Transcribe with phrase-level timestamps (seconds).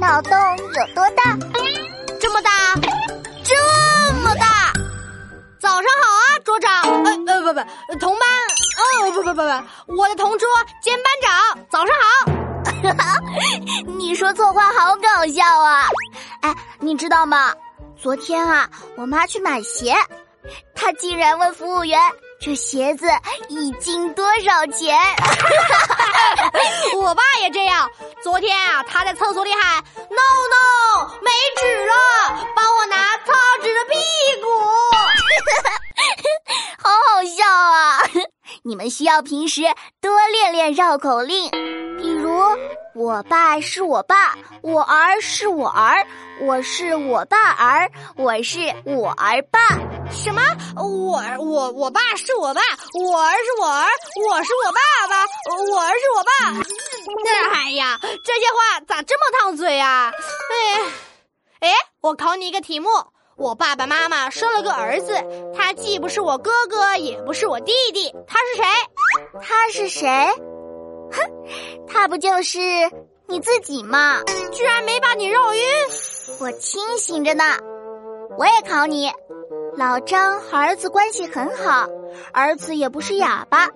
[0.00, 1.36] 脑洞有多大？
[2.18, 2.50] 这么大，
[3.44, 3.54] 这
[4.22, 4.72] 么大！
[5.60, 6.82] 早上好啊，桌长。
[7.04, 8.26] 呃呃，不不，同班。
[8.80, 10.48] 哦，不不不不，我的同桌
[10.82, 11.58] 兼班长。
[11.68, 13.20] 早上好。
[13.98, 15.86] 你说错话好搞笑啊！
[16.40, 17.54] 哎，你知道吗？
[18.00, 19.94] 昨天啊，我妈去买鞋，
[20.74, 22.00] 她竟然问服务员
[22.40, 23.06] ：“这鞋子
[23.50, 24.96] 一斤多少钱？”
[28.30, 31.92] 昨天啊，他在厕所里喊：“no no，没纸了，
[32.54, 33.96] 帮我拿擦纸的屁
[34.40, 34.46] 股。”
[36.78, 37.98] 好好笑啊！
[38.62, 39.62] 你们需要平时
[40.00, 41.50] 多练练绕口令，
[41.98, 42.40] 比如
[42.94, 46.06] “我爸是我爸，我儿是我儿，
[46.40, 49.58] 我是我爸儿，我是我儿爸”。
[50.08, 50.40] 什么？
[50.76, 52.60] 我我我爸是我爸，
[52.94, 53.88] 我儿是我儿，
[54.30, 55.26] 我是我爸爸，
[55.72, 56.30] 我儿是我爸。
[57.52, 60.12] 哎呀，这些话咋这么烫嘴啊？
[61.60, 62.88] 哎，哎，我考你一个题目：
[63.36, 65.14] 我爸爸妈妈生了个儿子，
[65.56, 68.64] 他既不是我哥哥，也不是我弟弟，他是谁？
[69.42, 70.08] 他是谁？
[71.12, 72.58] 哼，他不就是
[73.26, 74.22] 你自己吗？
[74.52, 75.62] 居然没把你绕晕！
[76.38, 77.44] 我清醒着呢。
[78.38, 79.12] 我也考你。
[79.80, 81.88] 老张和儿子关系很好，
[82.34, 83.66] 儿子也不是哑巴，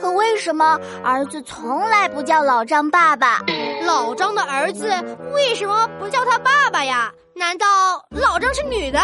[0.00, 3.40] 可为什么儿子从来不叫老张爸爸？
[3.84, 4.88] 老张的儿子
[5.32, 7.12] 为什么不叫他爸爸呀？
[7.36, 7.64] 难道
[8.10, 8.98] 老张是女的，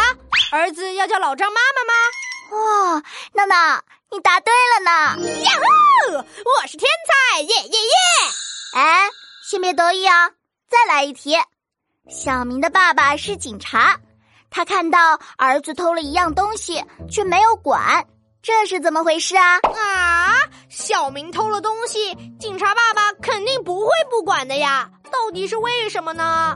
[0.51, 2.97] 儿子要叫老张妈妈吗？
[2.97, 3.03] 哇，
[3.35, 4.91] 闹闹，你答对了呢！
[5.45, 5.51] 呀
[6.09, 8.81] 呼，我是天才，耶耶耶！
[8.81, 9.09] 哎，
[9.49, 10.31] 先别得意啊，
[10.69, 11.37] 再来一题。
[12.11, 13.97] 小明的爸爸是警察。
[14.53, 18.07] 他看到儿子偷了一样东西，却没有管，
[18.43, 19.59] 这是怎么回事啊？
[19.75, 20.35] 啊！
[20.69, 24.89] 小明偷了东西，警察爸爸肯定不会不管的呀。
[25.11, 26.55] 到底是为什么呢？